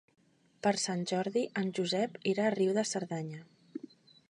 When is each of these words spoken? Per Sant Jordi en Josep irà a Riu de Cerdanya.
Per 0.67 0.71
Sant 0.83 1.03
Jordi 1.11 1.43
en 1.61 1.69
Josep 1.81 2.17
irà 2.33 2.49
a 2.49 2.55
Riu 2.57 2.75
de 2.81 2.89
Cerdanya. 2.95 3.45